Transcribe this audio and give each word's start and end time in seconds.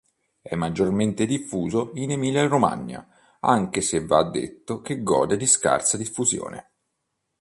È 0.41 0.55
maggiormente 0.55 1.27
diffuso 1.27 1.91
in 1.93 2.09
Emilia-Romagna, 2.09 3.07
anche 3.41 3.81
se 3.81 4.03
va 4.03 4.23
detto 4.27 4.81
che 4.81 5.03
gode 5.03 5.37
di 5.37 5.45
scarsa 5.45 5.95
diffusione. 5.95 6.71